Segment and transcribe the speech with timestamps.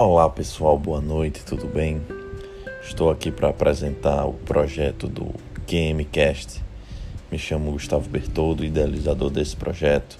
[0.00, 2.00] Olá pessoal, boa noite, tudo bem?
[2.80, 5.34] Estou aqui para apresentar o projeto do
[5.66, 6.62] QMcast.
[7.32, 10.16] Me chamo Gustavo Bertoldo, idealizador desse projeto,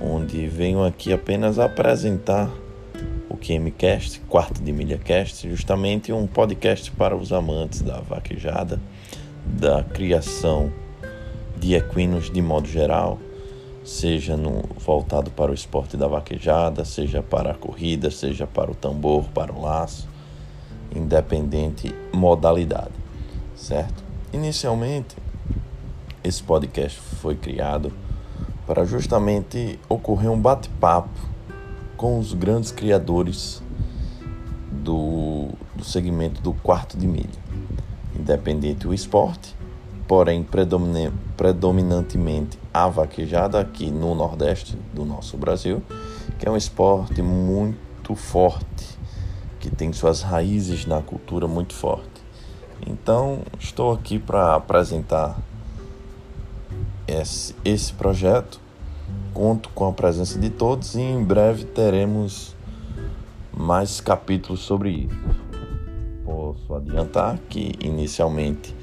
[0.00, 2.50] onde venho aqui apenas apresentar
[3.28, 8.80] o QMcast, quarto de milha cast, justamente um podcast para os amantes da vaquejada,
[9.44, 10.72] da criação
[11.58, 13.18] de equinos de modo geral
[13.88, 18.74] seja no, voltado para o esporte da vaquejada, seja para a corrida, seja para o
[18.74, 20.06] tambor, para o laço,
[20.94, 22.92] independente modalidade,
[23.56, 24.04] certo?
[24.30, 25.16] Inicialmente,
[26.22, 27.90] esse podcast foi criado
[28.66, 31.08] para justamente ocorrer um bate-papo
[31.96, 33.62] com os grandes criadores
[34.70, 37.40] do, do segmento do quarto de milha,
[38.14, 39.56] independente do esporte,
[40.08, 40.44] porém
[41.36, 45.82] predominantemente a vaquejada aqui no Nordeste do nosso Brasil,
[46.38, 48.98] que é um esporte muito forte,
[49.60, 52.08] que tem suas raízes na cultura muito forte.
[52.86, 55.36] Então, estou aqui para apresentar
[57.06, 58.58] esse, esse projeto.
[59.34, 62.56] Conto com a presença de todos e em breve teremos
[63.54, 65.18] mais capítulos sobre isso.
[66.24, 68.74] Posso adiantar que inicialmente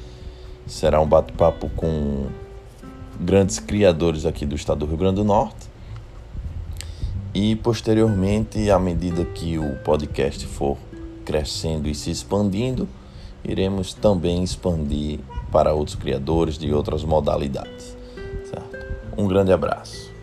[0.67, 2.27] Será um bate-papo com
[3.19, 5.67] grandes criadores aqui do estado do Rio Grande do Norte.
[7.33, 10.77] E posteriormente, à medida que o podcast for
[11.23, 12.87] crescendo e se expandindo,
[13.43, 15.19] iremos também expandir
[15.51, 17.95] para outros criadores de outras modalidades.
[18.49, 18.95] Certo?
[19.17, 20.14] Um grande abraço.